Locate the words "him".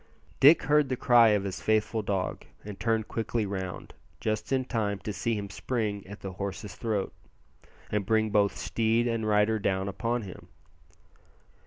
5.35-5.47, 10.23-10.47